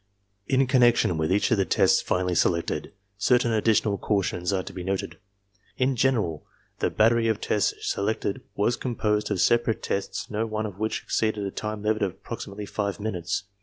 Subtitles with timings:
[0.47, 4.83] In connection with each of the tests finally selected, certain additional cautions are to be
[4.83, 5.19] noted.
[5.77, 6.43] In general,
[6.79, 11.45] the battery of tests selected was composed of separate tests no one of which exceeded
[11.45, 13.43] a time limit of approximately five minutes.